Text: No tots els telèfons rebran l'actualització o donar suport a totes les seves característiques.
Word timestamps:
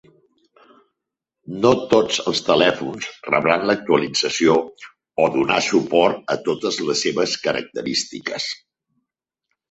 No 1.63 1.71
tots 1.89 2.15
els 2.31 2.39
telèfons 2.45 3.09
rebran 3.27 3.65
l'actualització 3.71 4.55
o 5.25 5.27
donar 5.35 5.59
suport 5.65 6.33
a 6.37 6.39
totes 6.47 6.79
les 6.87 7.03
seves 7.07 7.37
característiques. 7.45 8.49